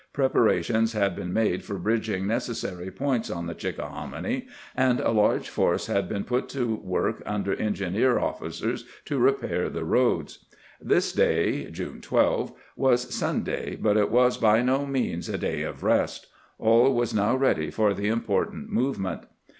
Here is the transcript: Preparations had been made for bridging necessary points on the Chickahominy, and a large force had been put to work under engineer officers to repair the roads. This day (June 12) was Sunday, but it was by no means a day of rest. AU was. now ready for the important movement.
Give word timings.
Preparations 0.13 0.93
had 0.93 1.15
been 1.15 1.31
made 1.31 1.63
for 1.63 1.77
bridging 1.77 2.25
necessary 2.25 2.89
points 2.89 3.29
on 3.29 3.45
the 3.45 3.53
Chickahominy, 3.53 4.47
and 4.75 4.99
a 4.99 5.11
large 5.11 5.47
force 5.47 5.85
had 5.85 6.09
been 6.09 6.23
put 6.23 6.49
to 6.49 6.77
work 6.83 7.21
under 7.23 7.53
engineer 7.53 8.17
officers 8.17 8.85
to 9.05 9.19
repair 9.19 9.69
the 9.69 9.83
roads. 9.85 10.45
This 10.81 11.13
day 11.13 11.69
(June 11.69 12.01
12) 12.01 12.51
was 12.75 13.13
Sunday, 13.13 13.75
but 13.75 13.95
it 13.95 14.09
was 14.09 14.37
by 14.39 14.63
no 14.63 14.87
means 14.87 15.29
a 15.29 15.37
day 15.37 15.61
of 15.61 15.83
rest. 15.83 16.25
AU 16.59 16.89
was. 16.89 17.13
now 17.13 17.35
ready 17.35 17.69
for 17.69 17.93
the 17.93 18.07
important 18.07 18.71
movement. 18.71 19.25